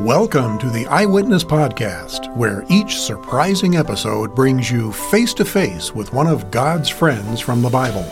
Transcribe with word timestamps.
Welcome 0.00 0.58
to 0.60 0.70
the 0.70 0.86
Eyewitness 0.86 1.44
Podcast, 1.44 2.34
where 2.34 2.64
each 2.70 2.98
surprising 2.98 3.76
episode 3.76 4.34
brings 4.34 4.70
you 4.70 4.90
face 4.90 5.34
to 5.34 5.44
face 5.44 5.94
with 5.94 6.14
one 6.14 6.26
of 6.26 6.50
God's 6.50 6.88
friends 6.88 7.42
from 7.42 7.60
the 7.60 7.68
Bible. 7.68 8.06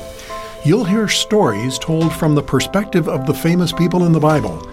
You'll 0.62 0.84
hear 0.84 1.08
stories 1.08 1.78
told 1.78 2.12
from 2.12 2.34
the 2.34 2.42
perspective 2.42 3.08
of 3.08 3.26
the 3.26 3.32
famous 3.32 3.72
people 3.72 4.04
in 4.04 4.12
the 4.12 4.20
Bible, 4.20 4.70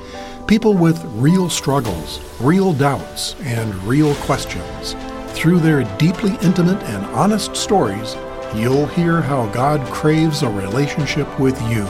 people 0.47 0.73
with 0.73 1.01
real 1.15 1.49
struggles, 1.49 2.19
real 2.41 2.73
doubts, 2.73 3.35
and 3.39 3.73
real 3.85 4.13
questions. 4.15 4.93
Through 5.27 5.59
their 5.59 5.85
deeply 5.97 6.35
intimate 6.41 6.83
and 6.83 7.05
honest 7.15 7.55
stories, 7.55 8.17
you'll 8.53 8.85
hear 8.85 9.21
how 9.21 9.47
God 9.51 9.81
craves 9.93 10.43
a 10.43 10.49
relationship 10.49 11.39
with 11.39 11.59
you. 11.71 11.85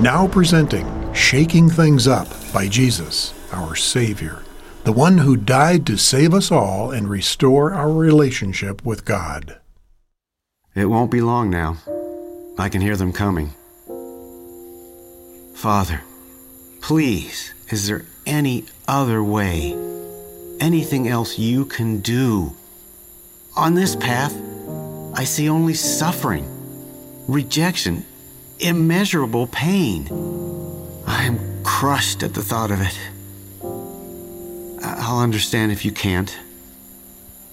Now 0.00 0.28
presenting 0.30 1.03
Shaking 1.14 1.70
Things 1.70 2.08
Up 2.08 2.26
by 2.52 2.66
Jesus, 2.66 3.32
our 3.52 3.76
Savior, 3.76 4.42
the 4.82 4.92
one 4.92 5.18
who 5.18 5.36
died 5.36 5.86
to 5.86 5.96
save 5.96 6.34
us 6.34 6.50
all 6.50 6.90
and 6.90 7.08
restore 7.08 7.72
our 7.72 7.90
relationship 7.90 8.84
with 8.84 9.04
God. 9.04 9.60
It 10.74 10.86
won't 10.86 11.12
be 11.12 11.20
long 11.20 11.50
now. 11.50 11.76
I 12.58 12.68
can 12.68 12.80
hear 12.80 12.96
them 12.96 13.12
coming. 13.12 13.52
Father, 15.54 16.02
please, 16.82 17.54
is 17.70 17.86
there 17.86 18.04
any 18.26 18.64
other 18.88 19.22
way? 19.22 19.72
Anything 20.58 21.06
else 21.06 21.38
you 21.38 21.64
can 21.64 22.00
do? 22.00 22.56
On 23.56 23.74
this 23.74 23.94
path, 23.94 24.34
I 25.14 25.22
see 25.22 25.48
only 25.48 25.74
suffering, 25.74 26.44
rejection, 27.28 28.04
immeasurable 28.58 29.46
pain. 29.46 30.33
I 31.14 31.22
am 31.26 31.62
crushed 31.62 32.24
at 32.24 32.34
the 32.34 32.42
thought 32.42 32.72
of 32.72 32.80
it. 32.80 32.98
I'll 34.82 35.20
understand 35.20 35.70
if 35.70 35.84
you 35.84 35.92
can't. 35.92 36.36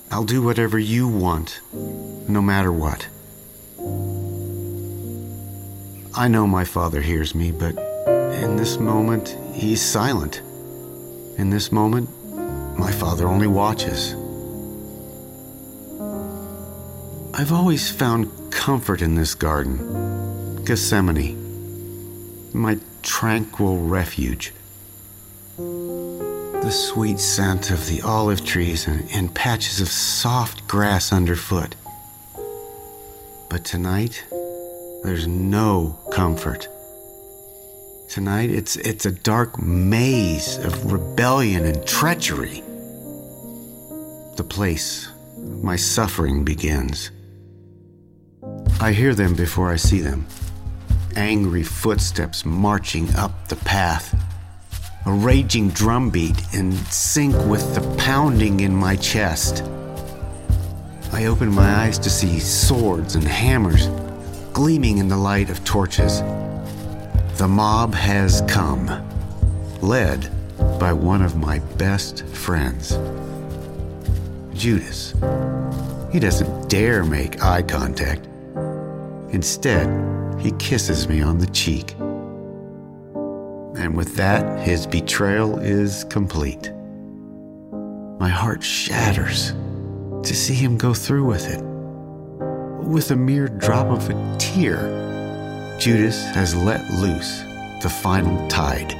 I'll 0.09 0.23
do 0.23 0.41
whatever 0.41 0.79
you 0.79 1.07
want, 1.07 1.61
no 2.27 2.41
matter 2.41 2.71
what. 2.71 3.07
I 6.17 6.27
know 6.27 6.47
my 6.47 6.65
father 6.65 7.01
hears 7.01 7.35
me, 7.35 7.51
but 7.51 7.77
in 8.43 8.55
this 8.55 8.79
moment, 8.79 9.37
he's 9.53 9.79
silent. 9.79 10.41
In 11.37 11.51
this 11.51 11.71
moment, 11.71 12.09
my 12.79 12.91
father 12.91 13.27
only 13.27 13.47
watches. 13.47 14.15
I've 17.35 17.53
always 17.53 17.91
found 17.91 18.51
comfort 18.51 19.03
in 19.03 19.13
this 19.13 19.35
garden, 19.35 20.65
Gethsemane, 20.65 21.37
my 22.53 22.79
tranquil 23.01 23.77
refuge. 23.77 24.53
The 25.57 26.71
sweet 26.71 27.19
scent 27.19 27.71
of 27.71 27.87
the 27.87 28.01
olive 28.01 28.45
trees 28.45 28.87
and, 28.87 29.09
and 29.11 29.33
patches 29.33 29.81
of 29.81 29.87
soft 29.87 30.67
grass 30.67 31.11
underfoot. 31.11 31.75
But 33.49 33.65
tonight, 33.65 34.23
there's 35.03 35.27
no 35.27 35.99
comfort. 36.11 36.67
Tonight, 38.09 38.49
it's, 38.49 38.75
it's 38.75 39.05
a 39.05 39.11
dark 39.11 39.61
maze 39.61 40.57
of 40.57 40.91
rebellion 40.91 41.65
and 41.65 41.85
treachery. 41.85 42.61
The 44.35 44.45
place 44.47 45.09
my 45.37 45.75
suffering 45.75 46.43
begins. 46.43 47.11
I 48.79 48.91
hear 48.91 49.13
them 49.15 49.35
before 49.35 49.71
I 49.71 49.75
see 49.75 50.01
them 50.01 50.27
angry 51.15 51.63
footsteps 51.63 52.45
marching 52.45 53.13
up 53.15 53.47
the 53.47 53.55
path. 53.57 54.15
A 55.05 55.11
raging 55.11 55.69
drumbeat 55.69 56.53
in 56.53 56.71
sync 56.91 57.35
with 57.47 57.75
the 57.75 57.81
pounding 57.97 58.59
in 58.59 58.75
my 58.75 58.95
chest. 58.95 59.63
I 61.11 61.25
open 61.25 61.53
my 61.53 61.69
eyes 61.83 61.97
to 61.99 62.09
see 62.09 62.39
swords 62.39 63.15
and 63.15 63.27
hammers 63.27 63.87
gleaming 64.53 64.97
in 64.99 65.07
the 65.07 65.17
light 65.17 65.49
of 65.49 65.63
torches. 65.63 66.19
The 67.37 67.47
mob 67.47 67.93
has 67.95 68.41
come, 68.47 68.87
led 69.81 70.29
by 70.79 70.93
one 70.93 71.21
of 71.21 71.35
my 71.35 71.59
best 71.77 72.25
friends, 72.27 72.91
Judas. 74.53 75.13
He 76.11 76.19
doesn't 76.19 76.69
dare 76.69 77.03
make 77.03 77.41
eye 77.41 77.63
contact. 77.63 78.27
Instead, 79.31 79.87
he 80.41 80.51
kisses 80.53 81.07
me 81.07 81.21
on 81.21 81.37
the 81.37 81.47
cheek. 81.47 81.93
And 83.77 83.95
with 83.95 84.15
that, 84.15 84.59
his 84.59 84.87
betrayal 84.87 85.59
is 85.59 86.03
complete. 86.05 86.71
My 88.19 88.29
heart 88.29 88.63
shatters 88.63 89.53
to 90.23 90.35
see 90.35 90.55
him 90.55 90.77
go 90.77 90.93
through 90.93 91.25
with 91.25 91.47
it. 91.47 91.63
With 92.83 93.11
a 93.11 93.15
mere 93.15 93.47
drop 93.47 93.87
of 93.87 94.09
a 94.09 94.37
tear, 94.39 95.77
Judas 95.79 96.23
has 96.35 96.55
let 96.55 96.91
loose 96.91 97.41
the 97.83 97.89
final 97.89 98.47
tide. 98.47 98.93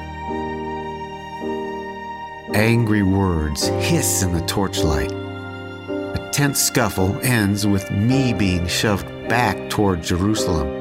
Angry 2.56 3.04
words 3.04 3.68
hiss 3.68 4.24
in 4.24 4.34
the 4.34 4.42
torchlight. 4.42 5.12
A 5.12 6.30
tense 6.32 6.60
scuffle 6.62 7.20
ends 7.22 7.66
with 7.66 7.90
me 7.92 8.34
being 8.34 8.68
shoved 8.68 9.08
back 9.28 9.70
toward 9.70 10.04
Jerusalem. 10.04 10.81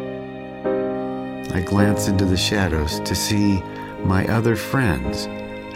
I 1.53 1.61
glance 1.61 2.06
into 2.06 2.25
the 2.25 2.37
shadows 2.37 3.00
to 3.00 3.15
see 3.15 3.61
my 4.05 4.27
other 4.27 4.55
friends 4.56 5.27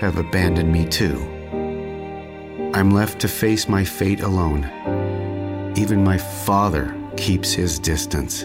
have 0.01 0.19
abandoned 0.19 0.73
me 0.73 0.85
too. 0.85 1.19
I'm 2.75 2.91
left 2.91 3.21
to 3.21 3.29
face 3.29 3.69
my 3.69 3.85
fate 3.85 4.21
alone. 4.21 4.65
Even 5.77 6.05
my 6.05 6.19
father 6.19 6.95
keeps 7.17 7.53
his 7.53 7.79
distance. 7.79 8.45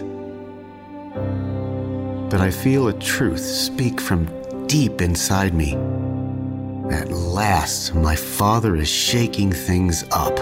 But 2.30 2.40
I 2.40 2.50
feel 2.50 2.88
a 2.88 2.92
truth 2.92 3.40
speak 3.40 4.00
from 4.00 4.26
deep 4.66 5.00
inside 5.00 5.54
me. 5.54 5.74
At 6.90 7.10
last, 7.10 7.94
my 7.94 8.16
father 8.16 8.76
is 8.76 8.88
shaking 8.88 9.52
things 9.52 10.04
up. 10.10 10.36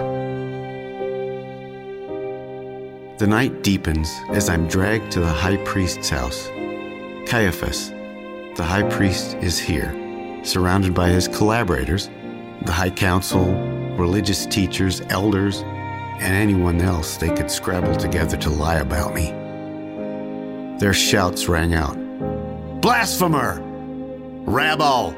The 3.19 3.27
night 3.27 3.63
deepens 3.63 4.11
as 4.31 4.49
I'm 4.49 4.69
dragged 4.69 5.13
to 5.13 5.21
the 5.21 5.27
high 5.27 5.57
priest's 5.65 6.09
house. 6.09 6.49
Caiaphas, 7.29 7.91
the 8.57 8.65
high 8.65 8.89
priest, 8.89 9.35
is 9.43 9.59
here, 9.59 9.93
surrounded 10.43 10.95
by 10.95 11.11
his 11.11 11.29
collaborators, 11.29 12.09
the 12.63 12.73
high 12.73 12.89
council, 12.89 13.45
religious 13.99 14.47
teachers, 14.47 15.03
elders, 15.11 15.61
and 16.21 16.35
anyone 16.35 16.81
else 16.81 17.19
they 17.19 17.29
could 17.29 17.51
scrabble 17.51 17.95
together 17.97 18.39
to 18.39 18.49
lie 18.49 18.77
about 18.77 19.15
me. 19.15 19.27
Their 20.79 20.95
shouts 20.95 21.49
rang 21.49 21.75
out 21.75 21.99
Blasphemer! 22.81 23.61
Rebel! 24.47 25.15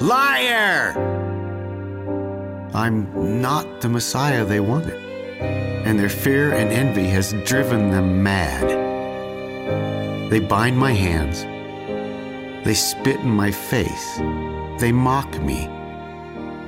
Liar! 0.00 0.92
I'm 2.74 3.40
not 3.40 3.80
the 3.80 3.88
Messiah 3.88 4.44
they 4.44 4.60
wanted, 4.60 5.02
and 5.40 5.98
their 5.98 6.10
fear 6.10 6.52
and 6.52 6.70
envy 6.70 7.06
has 7.06 7.32
driven 7.46 7.90
them 7.90 8.22
mad. 8.22 8.87
They 10.28 10.40
bind 10.40 10.76
my 10.76 10.92
hands. 10.92 11.42
They 12.66 12.74
spit 12.74 13.16
in 13.20 13.30
my 13.30 13.50
face. 13.50 14.18
They 14.78 14.92
mock 14.92 15.40
me. 15.40 15.70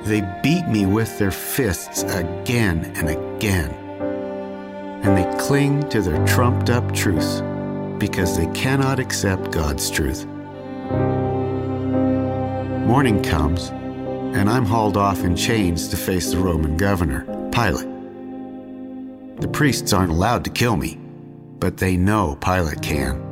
They 0.03 0.21
beat 0.41 0.67
me 0.67 0.87
with 0.87 1.19
their 1.19 1.29
fists 1.29 2.01
again 2.01 2.91
and 2.95 3.09
again. 3.09 3.69
And 5.03 5.15
they 5.15 5.39
cling 5.39 5.87
to 5.89 6.01
their 6.01 6.25
trumped 6.25 6.71
up 6.71 6.91
truths 6.91 7.41
because 7.99 8.35
they 8.35 8.47
cannot 8.47 8.99
accept 8.99 9.51
God's 9.51 9.91
truth. 9.91 10.25
Morning 12.87 13.21
comes, 13.21 13.69
and 13.69 14.49
I'm 14.49 14.65
hauled 14.65 14.97
off 14.97 15.23
in 15.23 15.35
chains 15.35 15.87
to 15.89 15.97
face 15.97 16.31
the 16.31 16.39
Roman 16.39 16.77
governor, 16.77 17.25
Pilate. 17.51 17.87
The 19.39 19.47
priests 19.47 19.93
aren't 19.93 20.11
allowed 20.11 20.45
to 20.45 20.49
kill 20.49 20.77
me, 20.77 20.97
but 21.59 21.77
they 21.77 21.95
know 21.95 22.39
Pilate 22.41 22.81
can. 22.81 23.30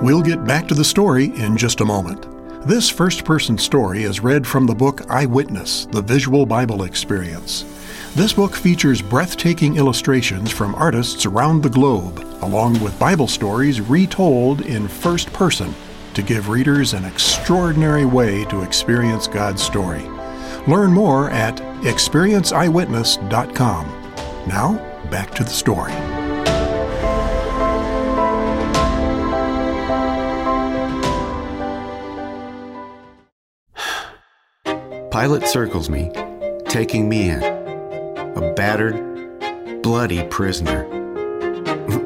We'll 0.00 0.22
get 0.22 0.44
back 0.44 0.68
to 0.68 0.74
the 0.74 0.84
story 0.84 1.32
in 1.34 1.56
just 1.56 1.80
a 1.80 1.84
moment. 1.84 2.24
This 2.68 2.88
first 2.88 3.24
person 3.24 3.58
story 3.58 4.04
is 4.04 4.20
read 4.20 4.46
from 4.46 4.64
the 4.64 4.74
book 4.74 5.10
Eyewitness 5.10 5.86
The 5.86 6.02
Visual 6.02 6.46
Bible 6.46 6.84
Experience. 6.84 7.64
This 8.14 8.32
book 8.32 8.54
features 8.54 9.02
breathtaking 9.02 9.76
illustrations 9.76 10.52
from 10.52 10.76
artists 10.76 11.26
around 11.26 11.64
the 11.64 11.68
globe, 11.68 12.20
along 12.42 12.80
with 12.80 12.96
Bible 13.00 13.26
stories 13.26 13.80
retold 13.80 14.60
in 14.60 14.86
first 14.86 15.32
person 15.32 15.74
to 16.14 16.22
give 16.22 16.48
readers 16.48 16.94
an 16.94 17.04
extraordinary 17.04 18.04
way 18.04 18.44
to 18.44 18.62
experience 18.62 19.26
God's 19.26 19.62
story. 19.62 20.08
Learn 20.68 20.92
more 20.92 21.28
at 21.30 21.56
experienceeyewitness.com. 21.82 23.86
Now, 24.46 24.74
back 25.10 25.34
to 25.34 25.42
the 25.42 25.50
story. 25.50 26.17
Pilate 35.10 35.48
circles 35.48 35.88
me, 35.88 36.10
taking 36.66 37.08
me 37.08 37.30
in, 37.30 37.42
a 37.42 38.52
battered, 38.54 39.82
bloody 39.82 40.22
prisoner. 40.28 40.84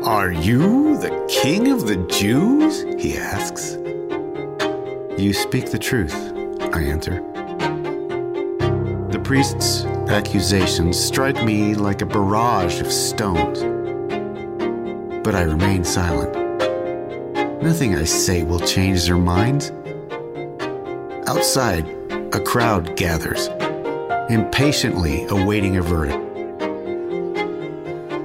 Are 0.05 0.31
you 0.31 0.97
the 0.99 1.11
king 1.29 1.73
of 1.73 1.89
the 1.89 1.97
Jews? 2.07 2.85
he 3.03 3.17
asks. 3.17 3.73
You 5.21 5.33
speak 5.33 5.73
the 5.73 5.81
truth, 5.81 6.15
I 6.73 6.83
answer. 6.83 7.17
The 9.11 9.21
priest's 9.25 9.85
accusations 10.09 10.97
strike 10.97 11.43
me 11.45 11.75
like 11.75 12.03
a 12.03 12.07
barrage 12.07 12.81
of 12.81 12.93
stones. 12.93 13.63
But 15.25 15.35
I 15.35 15.43
remain 15.43 15.83
silent. 15.83 16.33
Nothing 17.61 17.97
I 17.97 18.05
say 18.05 18.45
will 18.45 18.61
change 18.61 19.07
their 19.07 19.19
minds. 19.19 19.73
Outside, 21.27 22.02
a 22.35 22.41
crowd 22.41 22.97
gathers, 22.97 23.49
impatiently 24.31 25.27
awaiting 25.29 25.77
a 25.77 25.83
verdict. 25.83 26.19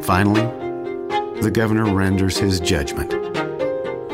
Finally, 0.03 0.41
the 1.41 1.51
governor 1.51 1.93
renders 1.93 2.37
his 2.37 2.61
judgment. 2.61 3.13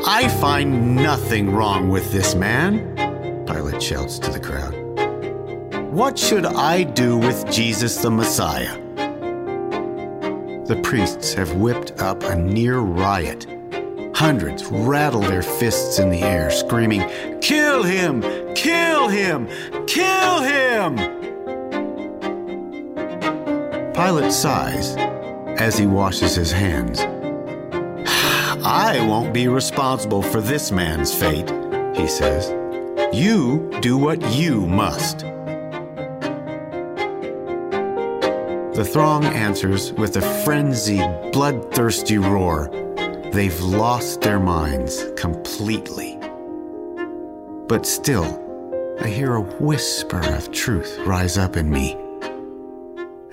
I 0.04 0.28
find 0.40 0.96
nothing 0.96 1.52
wrong 1.52 1.88
with 1.88 2.10
this 2.10 2.34
man, 2.34 2.94
Pilate 3.46 3.80
shouts 3.80 4.18
to 4.18 4.30
the 4.30 4.40
crowd. 4.40 4.74
What 5.92 6.18
should 6.18 6.44
I 6.44 6.82
do 6.82 7.16
with 7.16 7.48
Jesus 7.48 7.96
the 7.98 8.10
Messiah? 8.10 8.76
The 10.66 10.80
priests 10.82 11.34
have 11.34 11.54
whipped 11.54 12.00
up 12.00 12.24
a 12.24 12.34
near 12.34 12.80
riot. 12.80 13.46
Hundreds 14.16 14.64
rattle 14.64 15.20
their 15.20 15.42
fists 15.42 16.00
in 16.00 16.10
the 16.10 16.22
air, 16.22 16.50
screaming, 16.50 17.08
Kill 17.40 17.84
him! 17.84 18.43
Kill 18.54 19.08
him! 19.08 19.48
Kill 19.86 20.42
him! 20.42 20.96
Pilate 23.94 24.32
sighs 24.32 24.96
as 25.60 25.78
he 25.78 25.86
washes 25.86 26.34
his 26.34 26.50
hands. 26.50 27.00
I 28.66 29.04
won't 29.06 29.32
be 29.32 29.48
responsible 29.48 30.22
for 30.22 30.40
this 30.40 30.72
man's 30.72 31.14
fate, 31.14 31.50
he 31.94 32.08
says. 32.08 32.50
You 33.14 33.70
do 33.80 33.96
what 33.96 34.20
you 34.34 34.66
must. 34.66 35.20
The 38.74 38.84
throng 38.84 39.24
answers 39.24 39.92
with 39.92 40.16
a 40.16 40.42
frenzied, 40.44 41.32
bloodthirsty 41.32 42.18
roar. 42.18 42.68
They've 43.32 43.60
lost 43.60 44.22
their 44.22 44.40
minds 44.40 45.04
completely. 45.16 46.18
But 47.68 47.86
still, 47.86 48.43
I 49.00 49.08
hear 49.08 49.34
a 49.34 49.40
whisper 49.40 50.20
of 50.20 50.52
truth 50.52 50.98
rise 51.04 51.36
up 51.36 51.56
in 51.56 51.68
me. 51.68 51.96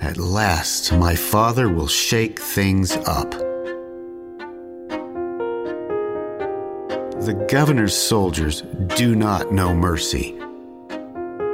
At 0.00 0.16
last, 0.16 0.92
my 0.92 1.14
father 1.14 1.68
will 1.68 1.86
shake 1.86 2.40
things 2.40 2.96
up. 3.06 3.30
The 7.20 7.46
governor's 7.48 7.96
soldiers 7.96 8.62
do 8.96 9.14
not 9.14 9.52
know 9.52 9.72
mercy. 9.72 10.36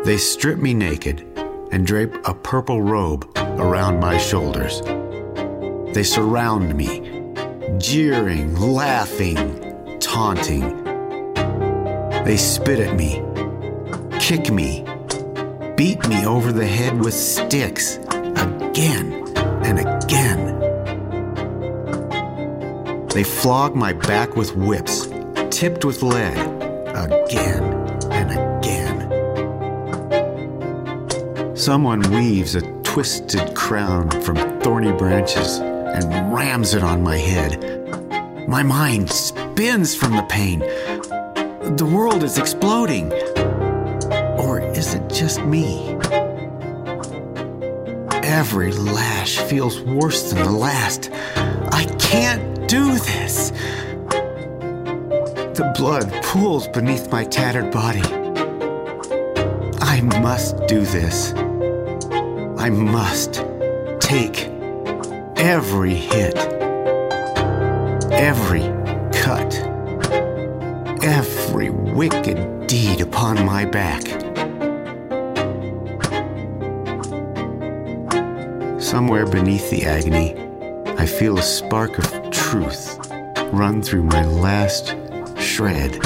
They 0.04 0.16
strip 0.16 0.58
me 0.58 0.72
naked 0.72 1.26
and 1.70 1.86
drape 1.86 2.14
a 2.24 2.32
purple 2.32 2.80
robe 2.80 3.30
around 3.36 4.00
my 4.00 4.16
shoulders. 4.16 4.80
They 5.94 6.02
surround 6.02 6.74
me, 6.74 7.34
jeering, 7.76 8.56
laughing, 8.56 9.98
taunting. 10.00 10.82
They 12.24 12.38
spit 12.38 12.80
at 12.80 12.96
me, 12.96 13.22
kick 14.28 14.50
me, 14.50 14.84
beat 15.74 16.06
me 16.06 16.26
over 16.26 16.52
the 16.52 16.66
head 16.66 17.02
with 17.02 17.14
sticks 17.14 17.96
again 17.96 19.24
and 19.64 19.78
again. 19.78 20.58
They 23.08 23.24
flog 23.24 23.74
my 23.74 23.94
back 23.94 24.36
with 24.36 24.54
whips, 24.54 25.06
tipped 25.48 25.86
with 25.86 26.02
lead, 26.02 26.36
again 26.94 27.64
and 28.12 28.30
again. 28.60 29.08
Someone 31.56 32.02
weaves 32.10 32.54
a 32.54 32.60
twisted 32.82 33.54
crown 33.54 34.10
from 34.20 34.36
thorny 34.60 34.92
branches 34.92 35.56
and 35.56 36.34
rams 36.34 36.74
it 36.74 36.82
on 36.82 37.02
my 37.02 37.16
head. 37.16 37.64
My 38.46 38.62
mind 38.62 39.10
spins 39.10 39.94
from 39.94 40.16
the 40.16 40.24
pain. 40.24 40.58
The 41.78 41.90
world 41.90 42.22
is 42.22 42.36
exploding. 42.36 43.10
Just 45.18 45.42
me? 45.42 45.98
Every 48.22 48.70
lash 48.70 49.38
feels 49.38 49.80
worse 49.80 50.30
than 50.30 50.44
the 50.44 50.52
last. 50.52 51.10
I 51.72 51.86
can't 51.98 52.68
do 52.68 52.92
this. 52.92 53.50
The 55.58 55.74
blood 55.76 56.08
pools 56.22 56.68
beneath 56.68 57.10
my 57.10 57.24
tattered 57.24 57.72
body. 57.72 58.02
I 59.80 60.02
must 60.22 60.56
do 60.68 60.82
this. 60.82 61.32
I 62.56 62.70
must 62.70 63.42
take 63.98 64.46
every 65.36 65.94
hit, 65.94 66.36
every 68.12 68.62
cut, 69.10 69.52
every 71.02 71.70
wicked 71.70 72.68
deed 72.68 73.00
upon 73.00 73.44
my 73.44 73.64
back. 73.64 74.27
Somewhere 78.88 79.26
beneath 79.26 79.68
the 79.68 79.84
agony, 79.84 80.34
I 80.98 81.04
feel 81.04 81.36
a 81.36 81.42
spark 81.42 81.98
of 81.98 82.30
truth 82.30 82.98
run 83.52 83.82
through 83.82 84.04
my 84.04 84.24
last 84.24 84.96
shred 85.38 86.02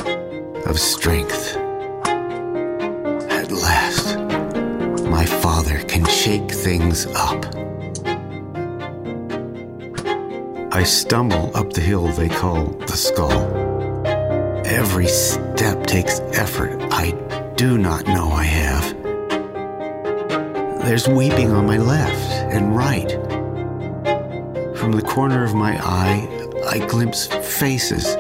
of 0.67 0.81
strength. 0.81 1.55
At 3.31 3.53
last, 3.53 4.19
my 5.09 5.25
father 5.25 5.79
can 5.85 6.05
shake 6.07 6.51
things 6.51 7.07
up. 7.15 7.47
I 10.75 10.83
stumble 10.83 11.57
up 11.57 11.73
the 11.73 11.83
hill 11.83 12.09
they 12.09 12.29
call 12.29 12.65
the 12.65 12.97
skull. 12.97 13.47
Every 14.67 15.07
step 15.07 15.87
takes 15.87 16.19
effort 16.33 16.83
I 16.91 17.13
do 17.55 17.79
not 17.79 18.09
know 18.09 18.33
I 18.33 18.43
have. 18.43 19.02
There's 20.85 21.07
weeping 21.07 21.53
on 21.53 21.65
my 21.65 21.79
left 21.79 22.33
and 22.53 22.77
right. 22.77 23.11
From 24.77 24.91
the 24.91 25.03
corner 25.03 25.45
of 25.45 25.55
my 25.55 25.79
eye, 25.79 26.29
I 26.69 26.85
glimpse 26.89 27.27
faces. 27.27 28.17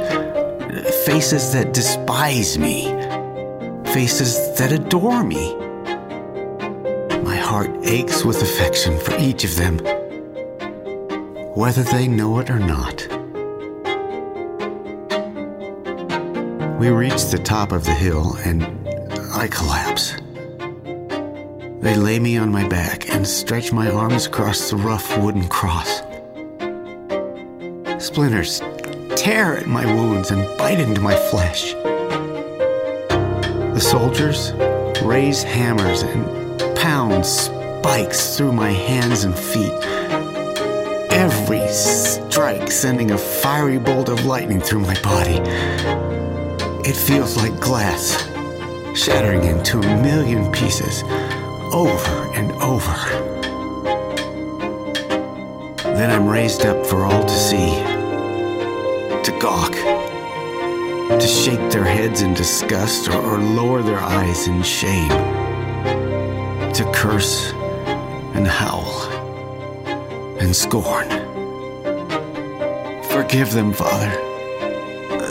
Faces 1.04 1.52
that 1.52 1.72
despise 1.74 2.56
me. 2.56 2.84
Faces 3.92 4.56
that 4.58 4.70
adore 4.70 5.24
me. 5.24 5.56
My 7.24 7.34
heart 7.36 7.70
aches 7.82 8.24
with 8.24 8.40
affection 8.40 8.96
for 9.00 9.16
each 9.18 9.42
of 9.42 9.56
them, 9.56 9.78
whether 11.56 11.82
they 11.82 12.06
know 12.06 12.38
it 12.38 12.48
or 12.48 12.60
not. 12.60 13.08
We 16.78 16.90
reach 16.90 17.24
the 17.26 17.40
top 17.42 17.72
of 17.72 17.84
the 17.84 17.92
hill 17.92 18.36
and 18.44 18.62
I 19.32 19.48
collapse. 19.48 20.21
They 21.82 21.96
lay 21.96 22.20
me 22.20 22.36
on 22.36 22.52
my 22.52 22.68
back 22.68 23.10
and 23.10 23.26
stretch 23.26 23.72
my 23.72 23.90
arms 23.90 24.26
across 24.26 24.70
the 24.70 24.76
rough 24.76 25.18
wooden 25.18 25.48
cross. 25.48 26.00
Splinters 27.98 28.60
tear 29.16 29.56
at 29.56 29.66
my 29.66 29.84
wounds 29.92 30.30
and 30.30 30.46
bite 30.58 30.78
into 30.78 31.00
my 31.00 31.16
flesh. 31.16 31.72
The 33.72 33.80
soldiers 33.80 34.52
raise 35.02 35.42
hammers 35.42 36.02
and 36.02 36.24
pound 36.76 37.26
spikes 37.26 38.36
through 38.36 38.52
my 38.52 38.70
hands 38.70 39.24
and 39.24 39.36
feet. 39.36 39.72
Every 41.10 41.66
strike 41.66 42.70
sending 42.70 43.10
a 43.10 43.18
fiery 43.18 43.78
bolt 43.78 44.08
of 44.08 44.24
lightning 44.24 44.60
through 44.60 44.82
my 44.82 45.00
body. 45.02 45.40
It 46.88 46.94
feels 46.94 47.36
like 47.36 47.58
glass 47.58 48.22
shattering 48.94 49.42
into 49.44 49.78
a 49.78 50.02
million 50.02 50.52
pieces 50.52 51.02
over 51.72 52.32
and 52.34 52.52
over. 52.60 52.94
Then 55.82 56.10
I'm 56.10 56.28
raised 56.28 56.66
up 56.66 56.86
for 56.86 57.04
all 57.04 57.22
to 57.22 57.34
see, 57.34 57.70
to 59.22 59.38
gawk, 59.40 59.72
to 59.72 61.26
shake 61.26 61.70
their 61.70 61.84
heads 61.84 62.22
in 62.22 62.34
disgust 62.34 63.08
or, 63.08 63.16
or 63.16 63.38
lower 63.38 63.82
their 63.82 64.00
eyes 64.00 64.48
in 64.48 64.62
shame, 64.62 65.08
to 66.72 66.90
curse 66.94 67.52
and 68.34 68.46
howl 68.46 69.08
and 70.38 70.54
scorn. 70.54 71.08
Forgive 73.10 73.52
them, 73.52 73.72
Father. 73.72 74.10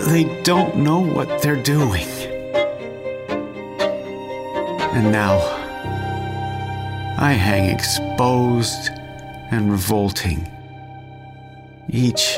They 0.07 0.41
don't 0.43 0.77
know 0.77 0.99
what 0.99 1.41
they're 1.41 1.61
doing. 1.61 2.07
And 4.93 5.11
now, 5.11 5.60
I 7.21 7.33
hang 7.33 7.69
exposed 7.69 8.89
and 9.51 9.71
revolting. 9.71 10.51
Each 11.87 12.35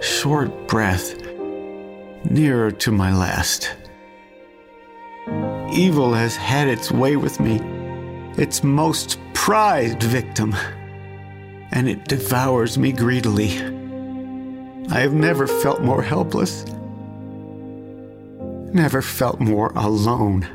short 0.00 0.66
breath 0.66 1.14
nearer 2.30 2.70
to 2.70 2.90
my 2.90 3.14
last. 3.14 3.76
Evil 5.74 6.14
has 6.14 6.36
had 6.36 6.68
its 6.68 6.90
way 6.90 7.16
with 7.16 7.38
me, 7.38 7.60
its 8.38 8.64
most 8.64 9.18
prized 9.34 10.02
victim, 10.02 10.56
and 11.70 11.86
it 11.86 12.08
devours 12.08 12.78
me 12.78 12.92
greedily. 12.92 13.58
I 14.88 15.00
have 15.00 15.12
never 15.12 15.46
felt 15.46 15.82
more 15.82 16.02
helpless, 16.02 16.64
never 18.72 19.02
felt 19.02 19.38
more 19.38 19.70
alone. 19.76 20.48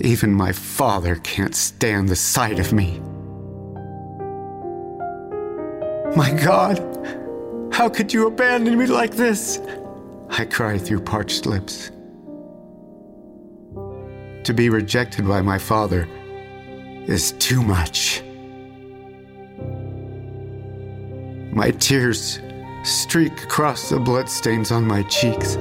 Even 0.00 0.32
my 0.32 0.52
father 0.52 1.16
can't 1.16 1.54
stand 1.54 2.08
the 2.08 2.16
sight 2.16 2.58
of 2.58 2.72
me. 2.72 3.00
My 6.14 6.32
God, 6.32 6.78
how 7.72 7.88
could 7.88 8.12
you 8.12 8.26
abandon 8.26 8.78
me 8.78 8.86
like 8.86 9.14
this? 9.14 9.60
I 10.30 10.44
cry 10.44 10.78
through 10.78 11.00
parched 11.00 11.46
lips. 11.46 11.90
To 14.44 14.54
be 14.54 14.70
rejected 14.70 15.26
by 15.26 15.42
my 15.42 15.58
father 15.58 16.08
is 17.06 17.32
too 17.32 17.62
much. 17.62 18.22
My 21.52 21.70
tears 21.70 22.38
streak 22.84 23.42
across 23.42 23.88
the 23.88 23.98
bloodstains 23.98 24.70
on 24.70 24.86
my 24.86 25.02
cheeks. 25.04 25.56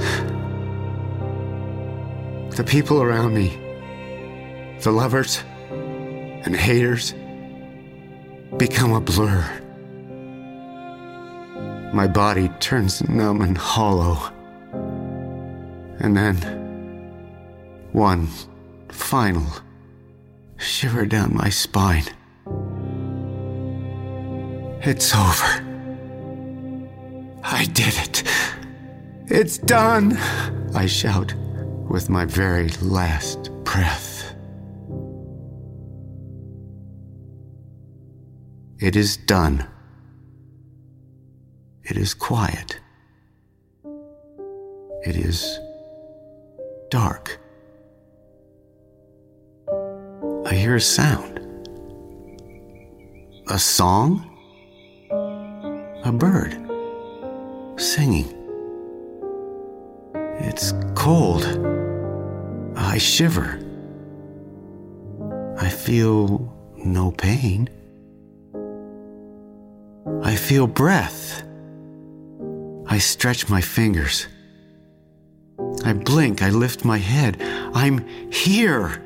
The 2.55 2.63
people 2.65 3.01
around 3.01 3.33
me, 3.33 3.57
the 4.85 4.91
lovers 4.91 5.43
and 5.71 6.55
haters, 6.55 7.15
become 8.57 8.93
a 8.93 9.01
blur. 9.01 9.43
My 11.91 12.05
body 12.05 12.49
turns 12.59 13.01
numb 13.09 13.41
and 13.41 13.57
hollow. 13.57 14.19
And 15.97 16.15
then, 16.15 16.35
one 17.93 18.27
final 18.89 19.47
shiver 20.57 21.07
down 21.07 21.33
my 21.33 21.49
spine. 21.49 22.05
It's 24.83 25.15
over. 25.15 25.51
I 27.43 27.65
did 27.73 27.95
it. 27.97 28.23
It's 29.25 29.57
done, 29.57 30.15
I 30.75 30.85
shout 30.85 31.33
with 31.89 32.07
my 32.07 32.25
very 32.25 32.69
last 32.83 33.49
breath. 33.63 34.14
It 38.79 38.97
is 38.97 39.15
done. 39.15 39.65
It 41.83 41.95
is 41.95 42.13
quiet. 42.13 42.79
It 45.05 45.15
is 45.15 45.59
dark. 46.89 47.39
I 50.45 50.53
hear 50.53 50.75
a 50.75 50.81
sound. 50.81 51.39
A 53.47 53.57
song? 53.57 54.29
A 56.03 56.11
bird 56.11 56.53
singing. 57.77 58.27
It's 60.39 60.73
cold. 60.95 61.45
I 62.75 62.97
shiver. 62.97 63.59
I 65.57 65.69
feel 65.69 66.53
no 66.75 67.11
pain. 67.11 67.69
Feel 70.45 70.67
breath. 70.67 71.43
I 72.85 72.99
stretch 72.99 73.49
my 73.49 73.61
fingers. 73.61 74.27
I 75.83 75.93
blink. 75.93 76.43
I 76.43 76.51
lift 76.51 76.85
my 76.85 76.99
head. 76.99 77.41
I'm 77.73 78.05
here. 78.31 79.01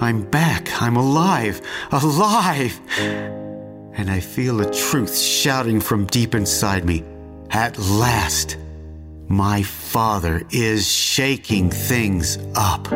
I'm 0.00 0.22
back. 0.30 0.80
I'm 0.80 0.94
alive. 0.94 1.60
Alive. 1.90 2.80
And 3.00 4.08
I 4.08 4.20
feel 4.20 4.60
a 4.60 4.72
truth 4.72 5.18
shouting 5.18 5.80
from 5.80 6.06
deep 6.06 6.36
inside 6.36 6.84
me. 6.84 7.02
At 7.50 7.76
last, 7.76 8.58
my 9.26 9.64
father 9.64 10.42
is 10.52 10.88
shaking 10.88 11.68
things 11.68 12.38
up. 12.54 12.86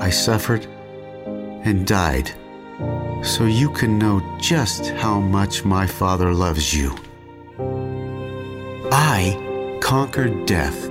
I 0.00 0.10
suffered 0.10 0.64
and 1.64 1.84
died 1.84 2.30
so 3.22 3.46
you 3.46 3.70
can 3.70 3.98
know 3.98 4.20
just 4.40 4.90
how 4.90 5.20
much 5.20 5.64
my 5.64 5.86
father 5.86 6.32
loves 6.32 6.74
you. 6.74 6.96
I 8.92 9.78
conquered 9.80 10.46
death 10.46 10.90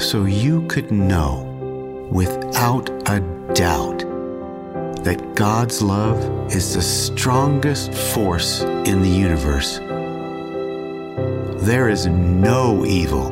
so 0.00 0.24
you 0.24 0.66
could 0.68 0.90
know 0.90 2.08
without 2.10 2.88
a 3.08 3.20
doubt 3.54 4.00
that 5.04 5.34
God's 5.34 5.82
love 5.82 6.18
is 6.52 6.74
the 6.74 6.82
strongest 6.82 7.92
force 7.92 8.62
in 8.62 9.02
the 9.02 9.08
universe. 9.08 9.78
There 11.64 11.88
is 11.88 12.06
no 12.06 12.84
evil 12.86 13.30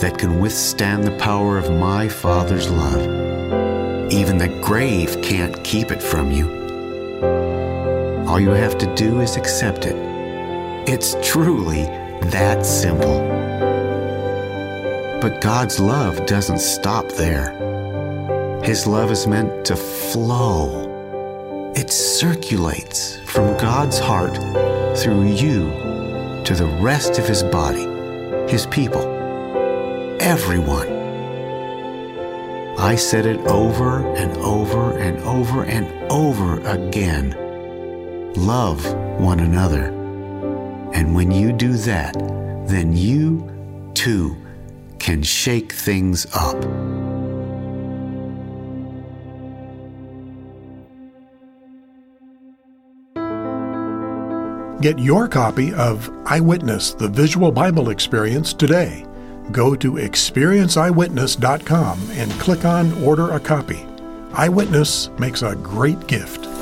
that 0.00 0.18
can 0.18 0.40
withstand 0.40 1.04
the 1.04 1.16
power 1.18 1.58
of 1.58 1.70
my 1.70 2.08
Father's 2.08 2.68
love. 2.70 4.12
Even 4.12 4.38
the 4.38 4.48
grave 4.62 5.20
can't 5.22 5.62
keep 5.64 5.90
it 5.90 6.02
from 6.02 6.30
you. 6.30 6.63
All 8.34 8.40
you 8.40 8.50
have 8.50 8.78
to 8.78 8.92
do 8.96 9.20
is 9.20 9.36
accept 9.36 9.86
it. 9.86 9.94
It's 10.88 11.14
truly 11.22 11.84
that 12.32 12.66
simple. 12.66 13.20
But 15.20 15.40
God's 15.40 15.78
love 15.78 16.26
doesn't 16.26 16.58
stop 16.58 17.08
there. 17.12 17.52
His 18.64 18.88
love 18.88 19.12
is 19.12 19.28
meant 19.28 19.64
to 19.66 19.76
flow. 19.76 21.72
It 21.76 21.92
circulates 21.92 23.20
from 23.20 23.56
God's 23.56 24.00
heart 24.00 24.36
through 24.98 25.26
you 25.26 25.70
to 26.42 26.54
the 26.56 26.76
rest 26.82 27.20
of 27.20 27.28
His 27.28 27.44
body, 27.44 27.86
His 28.50 28.66
people, 28.66 29.06
everyone. 30.18 30.88
I 32.80 32.96
said 32.96 33.26
it 33.26 33.38
over 33.46 34.12
and 34.16 34.36
over 34.38 34.98
and 34.98 35.20
over 35.20 35.62
and 35.62 35.86
over 36.10 36.60
again. 36.62 37.43
Love 38.36 38.84
one 39.20 39.40
another. 39.40 39.84
And 40.92 41.14
when 41.14 41.30
you 41.30 41.52
do 41.52 41.74
that, 41.74 42.14
then 42.66 42.96
you 42.96 43.48
too 43.94 44.36
can 44.98 45.22
shake 45.22 45.72
things 45.72 46.26
up. 46.34 46.60
Get 54.80 54.98
your 54.98 55.28
copy 55.28 55.72
of 55.74 56.10
Eyewitness, 56.26 56.94
the 56.94 57.06
Visual 57.08 57.52
Bible 57.52 57.90
Experience 57.90 58.52
today. 58.52 59.06
Go 59.52 59.76
to 59.76 59.92
experienceeyewitness.com 59.92 62.00
and 62.10 62.32
click 62.32 62.64
on 62.64 62.92
Order 63.02 63.30
a 63.30 63.38
Copy. 63.40 63.86
Eyewitness 64.32 65.10
makes 65.18 65.42
a 65.42 65.54
great 65.56 66.06
gift. 66.06 66.53